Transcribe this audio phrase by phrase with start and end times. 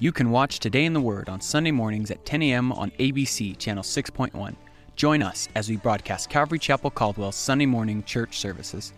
[0.00, 2.72] You can watch Today in the Word on Sunday mornings at 10 a.m.
[2.72, 4.56] on ABC Channel 6.1.
[4.96, 8.92] Join us as we broadcast Calvary Chapel Caldwell's Sunday morning church services,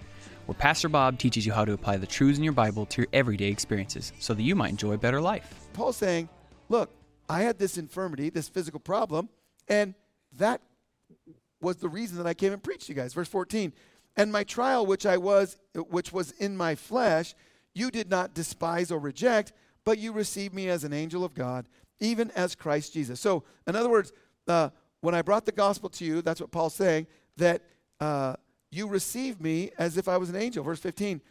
[0.46, 3.08] where Pastor Bob teaches you how to apply the truths in your Bible to your
[3.12, 5.68] everyday experiences so that you might enjoy a better life.
[5.74, 6.30] Paul's saying,
[6.70, 6.90] Look,
[7.28, 9.28] I had this infirmity, this physical problem,
[9.68, 9.94] and
[10.38, 10.62] that
[11.60, 13.12] was the reason that I came and preached to you guys.
[13.12, 13.74] Verse 14.
[14.16, 17.34] And my trial, which I was, which was in my flesh,
[17.74, 19.52] you did not despise or reject,
[19.86, 21.66] but you received me as an angel of God,
[22.00, 23.20] even as Christ Jesus.
[23.20, 24.12] So, in other words,
[24.48, 24.68] uh,
[25.00, 27.06] when I brought the gospel to you, that's what Paul's saying,
[27.36, 27.62] that
[28.00, 28.34] uh,
[28.70, 30.64] you received me as if I was an angel.
[30.64, 31.22] Verse 15.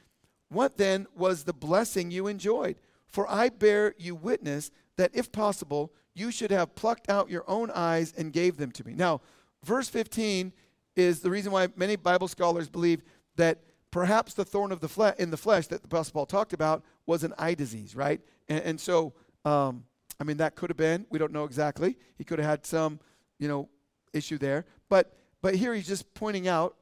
[0.50, 2.78] What then was the blessing you enjoyed?
[3.08, 7.69] For I bear you witness that if possible, you should have plucked out your own
[7.72, 8.94] eyes and gave them to me.
[8.94, 9.19] Now,
[9.64, 10.53] verse 15
[10.95, 13.03] is the reason why many Bible scholars believe
[13.36, 13.59] that
[13.92, 16.84] perhaps the thorn of the fle- in the flesh that the Apostle Paul talked about
[17.06, 18.22] was an eye disease, right?
[18.50, 19.84] And, and so, um,
[20.20, 21.06] I mean, that could have been.
[21.10, 21.98] We don't know exactly.
[22.18, 23.00] He could have had some,
[23.40, 23.70] you know,
[24.14, 24.66] issue there.
[24.90, 26.76] But but here he's just pointing out,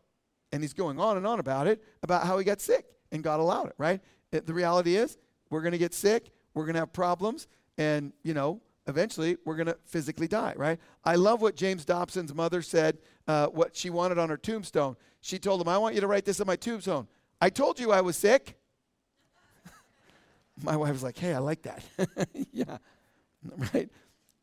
[0.51, 3.39] and he's going on and on about it, about how he got sick, and God
[3.39, 3.99] allowed it, right?
[4.31, 5.17] It, the reality is,
[5.49, 9.55] we're going to get sick, we're going to have problems, and you know, eventually we're
[9.55, 10.79] going to physically die, right?
[11.03, 14.95] I love what James Dobson's mother said, uh, what she wanted on her tombstone.
[15.21, 17.07] She told him, I want you to write this on my tombstone.
[17.41, 18.57] I told you I was sick.
[20.63, 21.83] My wife was like, hey, I like that.
[22.51, 22.77] yeah,
[23.73, 23.89] right?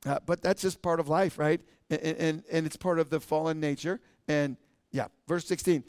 [0.06, 1.60] Uh, but that's just part of life, right?
[1.88, 4.00] And, and, and it's part of the fallen nature.
[4.28, 4.56] And
[4.92, 5.82] yeah, verse 16.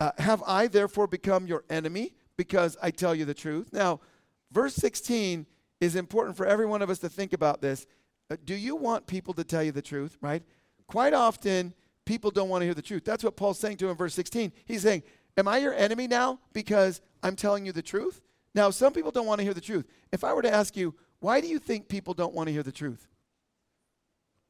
[0.00, 3.72] Uh, have I therefore become your enemy because I tell you the truth?
[3.72, 4.00] Now,
[4.50, 5.46] verse 16
[5.80, 7.86] is important for every one of us to think about this.
[8.30, 10.42] Uh, do you want people to tell you the truth, right?
[10.86, 11.74] Quite often,
[12.04, 13.04] people don't want to hear the truth.
[13.04, 14.52] That's what Paul's saying to him in verse 16.
[14.64, 15.02] He's saying,
[15.36, 18.20] Am I your enemy now because I'm telling you the truth?
[18.54, 19.86] Now, some people don't want to hear the truth.
[20.12, 22.62] If I were to ask you, why do you think people don't want to hear
[22.62, 23.06] the truth?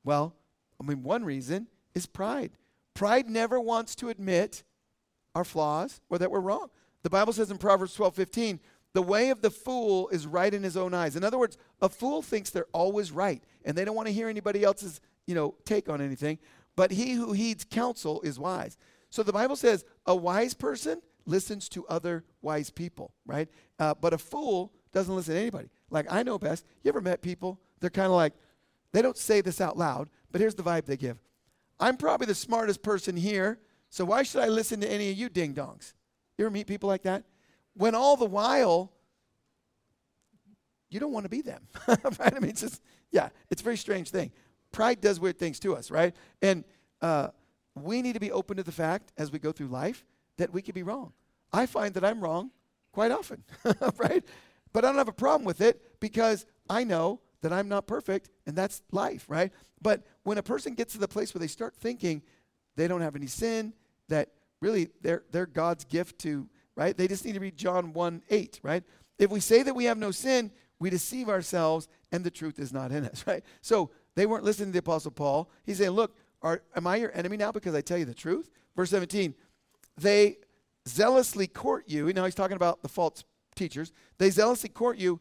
[0.05, 0.34] Well,
[0.81, 2.53] I mean, one reason is pride.
[2.94, 4.62] Pride never wants to admit
[5.34, 6.69] our flaws or that we're wrong.
[7.03, 8.61] The Bible says in Proverbs 12 15,
[8.93, 11.17] the way of the fool is right in his own eyes.
[11.17, 14.28] In other words, a fool thinks they're always right and they don't want to hear
[14.28, 16.38] anybody else's, you know, take on anything.
[16.77, 18.78] But he who heeds counsel is wise.
[19.11, 23.48] So the Bible says a wise person listens to other wise people, right?
[23.78, 25.69] Uh, but a fool doesn't listen to anybody.
[25.91, 26.64] Like I know best.
[26.82, 27.60] You ever met people?
[27.81, 28.34] They're kind of like,
[28.92, 31.19] they don't say this out loud, but here's the vibe they give.
[31.78, 33.58] I'm probably the smartest person here,
[33.88, 35.94] so why should I listen to any of you ding dongs?
[36.36, 37.25] You ever meet people like that?
[37.75, 38.92] When all the while,
[40.91, 42.34] you don't want to be them, right?
[42.37, 44.32] I mean, it's just, yeah, it's a very strange thing.
[44.72, 46.14] Pride does weird things to us, right?
[46.42, 46.64] And
[47.00, 47.28] uh,
[47.75, 50.04] we need to be open to the fact as we go through life
[50.41, 51.12] that we could be wrong.
[51.53, 52.51] I find that I'm wrong
[52.93, 53.45] quite often,
[53.99, 54.25] right?
[54.73, 58.31] But I don't have a problem with it because I know that I'm not perfect,
[58.47, 59.53] and that's life, right?
[59.83, 62.23] But when a person gets to the place where they start thinking
[62.77, 63.75] they don't have any sin,
[64.09, 64.31] that
[64.61, 66.97] really they're, they're God's gift to, right?
[66.97, 68.83] They just need to read John 1 8, right?
[69.19, 72.73] If we say that we have no sin, we deceive ourselves, and the truth is
[72.73, 73.45] not in us, right?
[73.61, 75.50] So they weren't listening to the Apostle Paul.
[75.65, 78.50] He's saying, Look, are, am I your enemy now because I tell you the truth?
[78.75, 79.34] Verse 17,
[80.00, 80.38] they
[80.88, 82.12] zealously court you.
[82.12, 83.25] Now he's talking about the false
[83.55, 83.93] teachers.
[84.19, 85.21] They zealously court you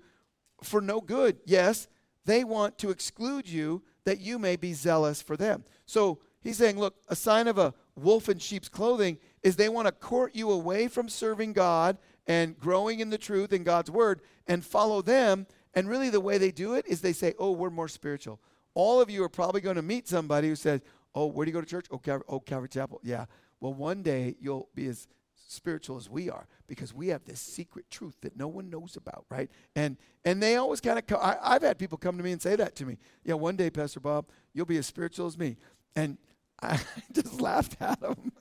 [0.64, 1.38] for no good.
[1.46, 1.88] Yes,
[2.26, 5.64] they want to exclude you that you may be zealous for them.
[5.86, 9.88] So he's saying, look, a sign of a wolf in sheep's clothing is they want
[9.88, 11.98] to court you away from serving God
[12.28, 15.48] and growing in the truth in God's word and follow them.
[15.74, 18.40] And really, the way they do it is they say, oh, we're more spiritual.
[18.74, 20.82] All of you are probably going to meet somebody who says,
[21.14, 21.88] oh, where do you go to church?
[21.92, 23.00] Oh, Calvary, oh, Calvary Chapel.
[23.04, 23.26] Yeah.
[23.60, 25.08] Well, one day you'll be as
[25.50, 29.26] spiritual as we are because we have this secret truth that no one knows about,
[29.30, 29.50] right?
[29.76, 32.42] And and they always kind of co- I, have had people come to me and
[32.42, 32.98] say that to me.
[33.24, 35.58] Yeah, one day, Pastor Bob, you'll be as spiritual as me,
[35.96, 36.18] and
[36.62, 36.80] I
[37.14, 38.32] just laughed at them.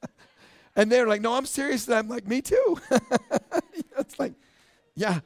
[0.76, 2.80] and they're like, "No, I'm serious." And I'm like, "Me too."
[3.98, 4.34] it's like,
[4.94, 5.20] yeah,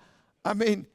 [0.44, 0.86] I mean.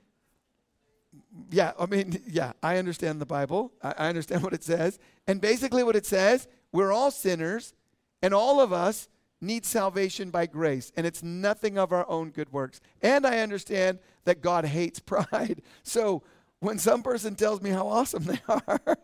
[1.50, 3.74] Yeah, I mean, yeah, I understand the Bible.
[3.82, 5.00] I, I understand what it says.
[5.28, 7.74] And basically, what it says, we're all sinners,
[8.22, 9.08] and all of us
[9.42, 12.80] need salvation by grace, and it's nothing of our own good works.
[13.02, 15.62] And I understand that God hates pride.
[15.84, 16.24] So
[16.60, 18.98] when some person tells me how awesome they are,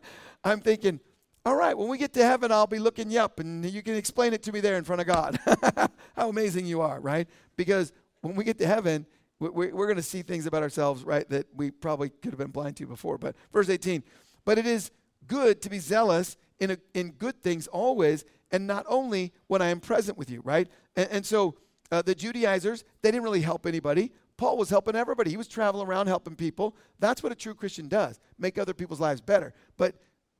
[0.43, 0.99] I'm thinking,
[1.45, 3.95] all right, when we get to heaven, I'll be looking you up and you can
[3.95, 5.39] explain it to me there in front of God.
[6.15, 7.27] how amazing you are, right?
[7.55, 9.05] Because when we get to heaven,
[9.39, 12.75] we're, going to see things about ourselves, right, that we probably could have been blind
[12.77, 13.17] to before.
[13.17, 14.03] But verse 18,
[14.45, 14.91] but it is
[15.27, 19.69] good to be zealous in, a, in good things always, and not only when I
[19.69, 20.67] am present with you, right?
[20.95, 21.55] And, and so
[21.91, 24.11] uh, the Judaizers, they didn't really help anybody.
[24.37, 25.31] Paul was helping everybody.
[25.31, 26.75] He was traveling around helping people.
[26.99, 29.53] That's what a true Christian does make other people's lives better.
[29.77, 29.95] But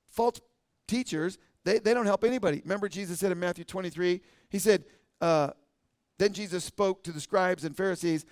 [0.07, 0.39] false
[0.87, 2.61] teachers, they, they don't help anybody.
[2.63, 4.85] Remember, Jesus said in Matthew 23, He said,
[5.19, 5.51] uh,
[6.17, 8.25] Then Jesus spoke to the scribes and Pharisees,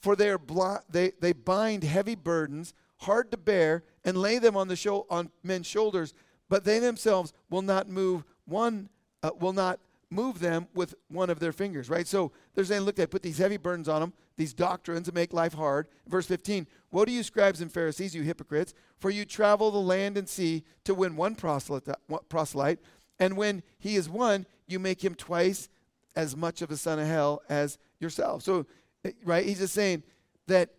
[0.00, 0.40] For they, are
[0.88, 5.30] they, they bind heavy burdens, hard to bear, and lay them on, the sho- on
[5.42, 6.14] men's shoulders,
[6.48, 8.88] but they themselves will not move one,
[9.22, 9.80] uh, will not
[10.10, 12.06] move them with one of their fingers, right?
[12.06, 15.32] So they're saying, look, they put these heavy burdens on them, these doctrines that make
[15.32, 15.86] life hard.
[16.08, 20.16] Verse 15, Woe to you, scribes and Pharisees, you hypocrites, for you travel the land
[20.16, 22.78] and sea to win one proselyte,
[23.20, 25.68] and when he is won, you make him twice
[26.16, 28.42] as much of a son of hell as yourself.
[28.42, 28.66] So,
[29.04, 30.02] eh, right, he's just saying
[30.48, 30.70] that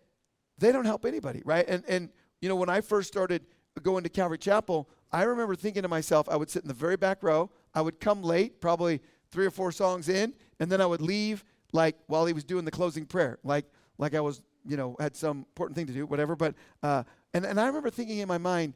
[0.58, 1.66] they don't help anybody, right?
[1.68, 2.10] And, and
[2.42, 3.46] you know, when I first started
[3.82, 6.98] going to Calvary Chapel, I remember thinking to myself, I would sit in the very
[6.98, 9.02] back row, I would come late, probably
[9.32, 12.66] three or four songs in, and then I would leave like while he was doing
[12.66, 13.66] the closing prayer, like
[13.98, 16.36] like I was, you know, had some important thing to do, whatever.
[16.36, 17.04] But uh,
[17.34, 18.74] and and I remember thinking in my mind,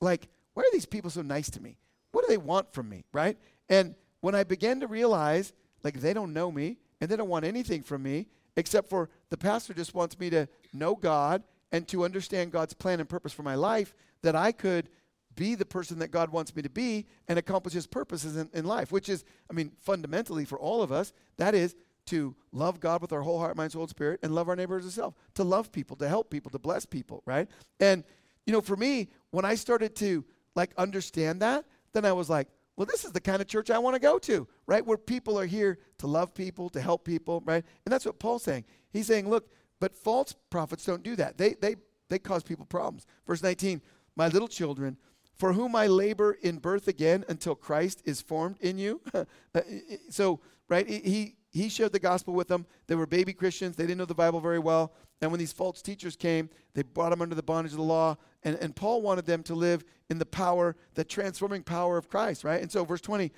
[0.00, 1.76] like, why are these people so nice to me?
[2.12, 3.36] What do they want from me, right?
[3.68, 5.52] And when I began to realize,
[5.82, 8.26] like, they don't know me and they don't want anything from me
[8.56, 13.00] except for the pastor just wants me to know God and to understand God's plan
[13.00, 14.88] and purpose for my life, that I could
[15.36, 18.64] be the person that God wants me to be and accomplish his purposes in, in
[18.64, 21.74] life, which is, I mean, fundamentally for all of us, that is
[22.06, 24.84] to love God with our whole heart, mind, soul, and spirit, and love our neighbors
[24.84, 27.48] as self, to love people, to help people, to bless people, right?
[27.78, 28.04] And,
[28.46, 30.24] you know, for me, when I started to
[30.56, 33.78] like understand that, then I was like, well, this is the kind of church I
[33.78, 34.84] want to go to, right?
[34.84, 37.64] Where people are here to love people, to help people, right?
[37.84, 38.64] And that's what Paul's saying.
[38.92, 39.50] He's saying, look,
[39.80, 41.36] but false prophets don't do that.
[41.36, 41.76] They, they,
[42.08, 43.06] they cause people problems.
[43.26, 43.82] Verse 19,
[44.16, 44.96] my little children,
[45.40, 49.00] for whom I labor in birth again until Christ is formed in you.
[49.52, 49.62] Uh,
[50.10, 50.38] so,
[50.68, 52.64] right, he, he shared the gospel with them.
[52.86, 53.74] They were baby Christians.
[53.74, 54.92] They didn't know the Bible very well.
[55.20, 58.16] And when these false teachers came, they brought them under the bondage of the law.
[58.44, 62.44] And, and Paul wanted them to live in the power, the transforming power of Christ,
[62.44, 62.62] right?
[62.62, 63.32] And so, verse 20,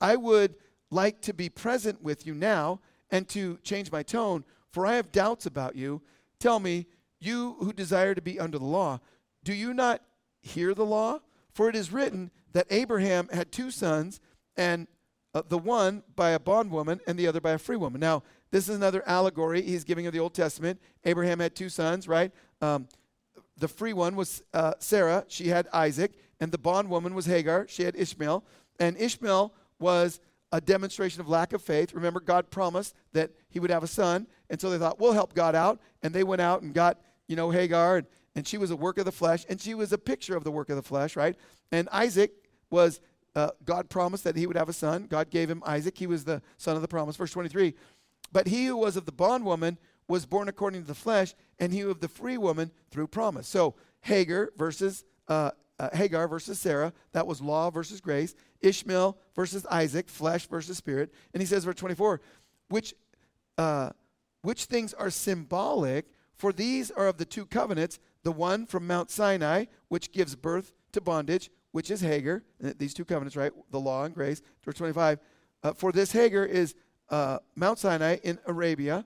[0.00, 0.54] I would
[0.92, 2.78] like to be present with you now
[3.10, 6.02] and to change my tone, for I have doubts about you.
[6.38, 6.86] Tell me,
[7.18, 9.00] you who desire to be under the law,
[9.42, 10.02] do you not
[10.40, 11.18] hear the law?
[11.58, 14.20] For it is written that Abraham had two sons,
[14.56, 14.86] and
[15.34, 18.00] uh, the one by a bondwoman and the other by a free woman.
[18.00, 18.22] Now,
[18.52, 20.80] this is another allegory he's giving of the Old Testament.
[21.04, 22.30] Abraham had two sons, right?
[22.60, 22.86] Um,
[23.56, 27.82] the free one was uh, Sarah, she had Isaac, and the bondwoman was Hagar, she
[27.82, 28.44] had Ishmael.
[28.78, 30.20] And Ishmael was
[30.52, 31.92] a demonstration of lack of faith.
[31.92, 35.34] Remember, God promised that he would have a son, and so they thought, we'll help
[35.34, 35.80] God out.
[36.04, 38.06] And they went out and got, you know, Hagar, and
[38.38, 40.52] and she was a work of the flesh, and she was a picture of the
[40.52, 41.34] work of the flesh, right?
[41.72, 42.30] And Isaac
[42.70, 43.00] was,
[43.34, 45.08] uh, God promised that he would have a son.
[45.10, 45.98] God gave him Isaac.
[45.98, 47.16] He was the son of the promise.
[47.16, 47.74] Verse 23
[48.30, 49.76] But he who was of the bondwoman
[50.06, 53.48] was born according to the flesh, and he of the free woman through promise.
[53.48, 58.36] So Hagar versus uh, uh, Hagar versus Sarah, that was law versus grace.
[58.60, 61.12] Ishmael versus Isaac, flesh versus spirit.
[61.34, 62.20] And he says, verse 24,
[62.68, 62.94] which,
[63.56, 63.90] uh,
[64.42, 69.10] which things are symbolic, for these are of the two covenants the one from Mount
[69.10, 72.42] Sinai, which gives birth to bondage, which is Hagar.
[72.60, 73.52] These two covenants, right?
[73.70, 74.42] The law and grace.
[74.64, 75.18] Verse 25.
[75.62, 76.74] Uh, for this Hagar is
[77.10, 79.04] uh, Mount Sinai in Arabia,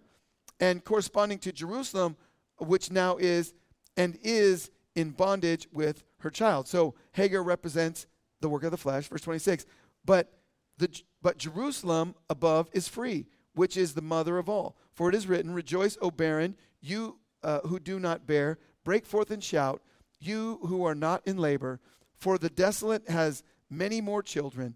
[0.61, 2.17] and corresponding to Jerusalem,
[2.59, 3.55] which now is
[3.97, 6.69] and is in bondage with her child.
[6.69, 8.07] So Hagar represents
[8.41, 9.09] the work of the flesh.
[9.09, 9.67] Verse 26.
[10.05, 10.33] But
[10.79, 10.89] the
[11.21, 14.77] but Jerusalem above is free, which is the mother of all.
[14.93, 18.59] For it is written, Rejoice, O barren, you uh, who do not bear.
[18.85, 19.83] Break forth and shout,
[20.21, 21.81] you who are not in labor,
[22.17, 24.75] for the desolate has many more children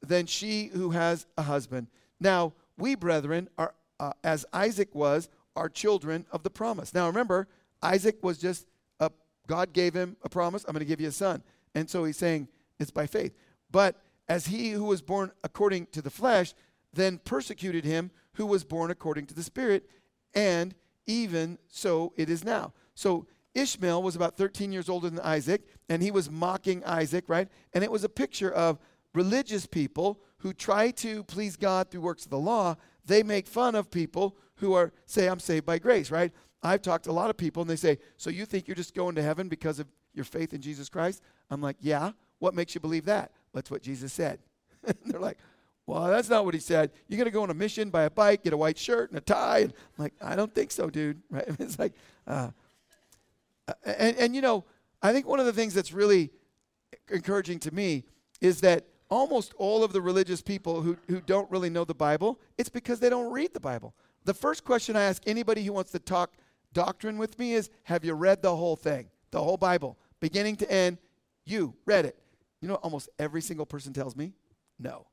[0.00, 1.88] than she who has a husband.
[2.20, 6.94] Now, we, brethren, are, uh, as Isaac was, are children of the promise.
[6.94, 7.48] Now, remember,
[7.82, 8.66] Isaac was just,
[9.00, 9.10] a,
[9.46, 11.42] God gave him a promise, I'm going to give you a son.
[11.74, 13.34] And so he's saying it's by faith.
[13.70, 13.96] But
[14.28, 16.54] as he who was born according to the flesh
[16.92, 19.88] then persecuted him who was born according to the Spirit,
[20.34, 20.74] and
[21.06, 22.72] even so it is now.
[22.94, 23.26] So
[23.58, 27.48] Ishmael was about 13 years older than Isaac, and he was mocking Isaac, right?
[27.72, 28.78] And it was a picture of
[29.14, 32.76] religious people who try to please God through works of the law.
[33.04, 36.32] They make fun of people who are, say, I'm saved by grace, right?
[36.62, 38.94] I've talked to a lot of people and they say, So you think you're just
[38.94, 41.22] going to heaven because of your faith in Jesus Christ?
[41.50, 42.12] I'm like, Yeah.
[42.40, 43.32] What makes you believe that?
[43.52, 44.38] That's what Jesus said.
[45.06, 45.38] they're like,
[45.86, 46.90] Well, that's not what he said.
[47.06, 49.18] You're going to go on a mission, buy a bike, get a white shirt and
[49.18, 49.60] a tie.
[49.60, 51.22] And I'm like, I don't think so, dude.
[51.30, 51.44] Right?
[51.58, 51.94] It's like,
[52.26, 52.50] uh,
[53.84, 54.64] and, and you know,
[55.02, 56.30] I think one of the things that's really
[57.10, 58.04] encouraging to me
[58.40, 62.40] is that almost all of the religious people who, who don't really know the Bible,
[62.56, 63.94] it's because they don't read the Bible.
[64.24, 66.34] The first question I ask anybody who wants to talk
[66.72, 70.70] doctrine with me is Have you read the whole thing, the whole Bible, beginning to
[70.70, 70.98] end?
[71.44, 72.18] You read it.
[72.60, 74.32] You know, almost every single person tells me
[74.78, 75.06] no.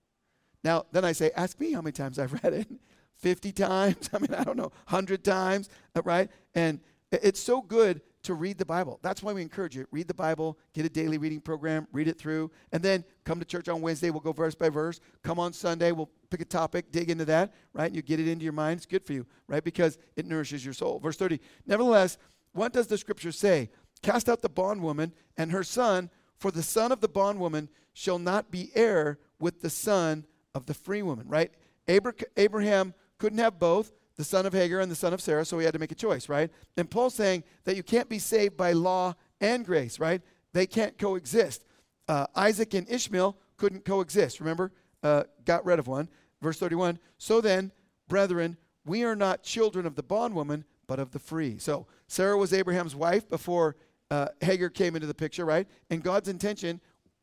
[0.63, 2.67] Now, then I say, Ask me how many times I've read it.
[3.15, 4.09] 50 times?
[4.13, 6.29] I mean, I don't know, 100 times, uh, right?
[6.53, 6.79] And
[7.11, 8.99] it's so good to read the Bible.
[9.01, 9.87] That's why we encourage you.
[9.91, 13.45] Read the Bible, get a daily reading program, read it through, and then come to
[13.45, 14.09] church on Wednesday.
[14.09, 14.99] We'll go verse by verse.
[15.23, 17.87] Come on Sunday, we'll pick a topic, dig into that, right?
[17.87, 18.77] And you get it into your mind.
[18.77, 19.63] It's good for you, right?
[19.63, 20.99] Because it nourishes your soul.
[20.99, 21.39] Verse 30.
[21.65, 22.17] Nevertheless,
[22.53, 23.69] what does the scripture say?
[24.01, 28.51] Cast out the bondwoman and her son, for the son of the bondwoman shall not
[28.51, 31.51] be heir with the son of the free woman, right?
[31.87, 35.65] Abraham couldn't have both the son of Hagar and the son of Sarah, so he
[35.65, 36.49] had to make a choice, right?
[36.77, 40.21] And Paul's saying that you can't be saved by law and grace, right?
[40.53, 41.65] They can't coexist.
[42.07, 44.71] Uh, Isaac and Ishmael couldn't coexist, remember?
[45.03, 46.09] Uh, got rid of one.
[46.41, 47.71] Verse 31 So then,
[48.07, 51.57] brethren, we are not children of the bondwoman, but of the free.
[51.57, 53.75] So Sarah was Abraham's wife before
[54.11, 55.67] uh, Hagar came into the picture, right?
[55.89, 56.79] And God's intention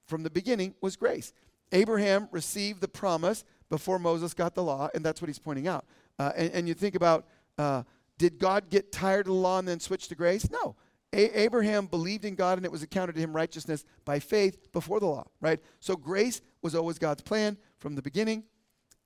[0.06, 1.32] from the beginning was grace.
[1.70, 5.86] Abraham received the promise before Moses got the law, and that's what he's pointing out.
[6.18, 7.26] Uh, and, and, you think about
[7.58, 7.82] uh,
[8.18, 10.48] did God get tired of the law and then switch to grace?
[10.50, 10.76] No.
[11.12, 15.00] A- Abraham believed in God and it was accounted to him righteousness by faith before
[15.00, 15.60] the law, right?
[15.80, 18.44] So grace was always God's plan from the beginning.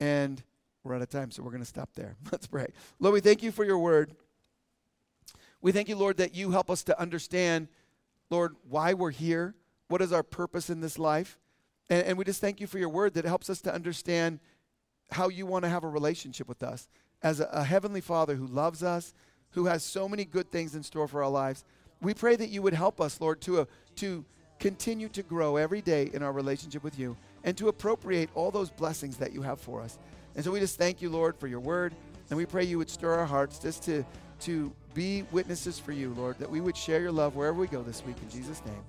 [0.00, 0.42] And
[0.84, 2.16] we're out of time, so we're going to stop there.
[2.32, 2.66] Let's pray.
[3.00, 4.14] Lord, we thank you for your word.
[5.60, 7.68] We thank you, Lord, that you help us to understand,
[8.30, 9.54] Lord, why we're here.
[9.88, 11.38] What is our purpose in this life?
[11.88, 14.40] And, and we just thank you for your word that helps us to understand
[15.10, 16.88] how you want to have a relationship with us
[17.22, 19.14] as a, a, heavenly Father who loves us,
[19.50, 21.64] who has so many good things in store for our lives.
[22.02, 23.64] We pray that you would help us, Lord, to, uh,
[23.96, 24.24] to
[24.58, 28.70] continue to grow every day in our relationship with you and to appropriate all those
[28.70, 29.98] blessings that you have for us.
[30.34, 31.94] And so we just thank you, Lord, for your word.
[32.28, 34.04] And we pray you would stir our hearts just to,
[34.40, 37.82] to be witnesses for you, Lord, that we would share your love wherever we go
[37.82, 38.16] this week.
[38.22, 38.82] In Jesus' name,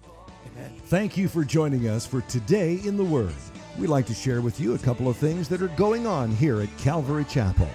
[0.51, 0.73] amen.
[0.85, 3.33] Thank you for joining us for Today in the Word.
[3.77, 6.61] We'd like to share with you a couple of things that are going on here
[6.61, 7.69] at Calvary Chapel.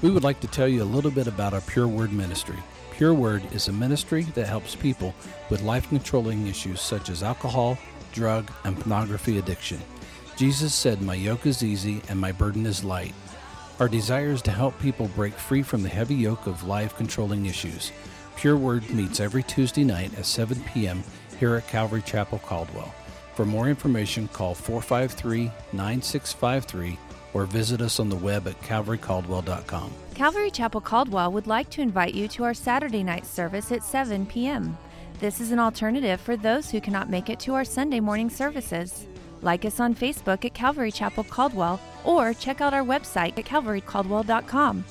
[0.00, 2.58] We would like to tell you a little bit about our Pure Word ministry.
[2.92, 5.12] Pure Word is a ministry that helps people
[5.50, 7.76] with life controlling issues such as alcohol,
[8.12, 9.80] drug, and pornography addiction.
[10.36, 13.14] Jesus said, My yoke is easy and my burden is light.
[13.80, 17.46] Our desire is to help people break free from the heavy yoke of life controlling
[17.46, 17.90] issues.
[18.36, 21.02] Pure Word meets every Tuesday night at 7 p.m.
[21.40, 22.94] here at Calvary Chapel Caldwell.
[23.34, 26.98] For more information, call 453 9653
[27.34, 29.92] or visit us on the web at calvarycaldwell.com.
[30.14, 34.26] Calvary Chapel Caldwell would like to invite you to our Saturday night service at 7
[34.26, 34.76] p.m.
[35.18, 39.06] This is an alternative for those who cannot make it to our Sunday morning services.
[39.40, 44.84] Like us on Facebook at Calvary Chapel Caldwell or check out our website at calvarycaldwell.com.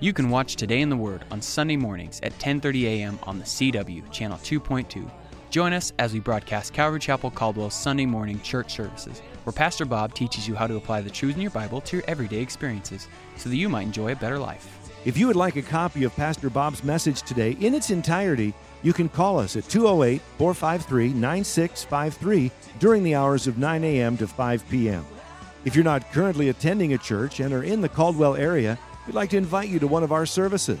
[0.00, 3.18] You can watch Today in the Word on Sunday mornings at 10:30 a.m.
[3.24, 5.10] on the CW channel 2.2
[5.52, 10.14] Join us as we broadcast Calvary Chapel Caldwell's Sunday morning church services, where Pastor Bob
[10.14, 13.06] teaches you how to apply the truths in your Bible to your everyday experiences
[13.36, 14.66] so that you might enjoy a better life.
[15.04, 18.94] If you would like a copy of Pastor Bob's message today in its entirety, you
[18.94, 24.16] can call us at 208 453 9653 during the hours of 9 a.m.
[24.16, 25.04] to 5 p.m.
[25.66, 29.28] If you're not currently attending a church and are in the Caldwell area, we'd like
[29.28, 30.80] to invite you to one of our services.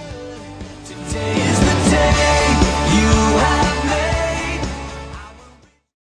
[1.11, 1.50] Day.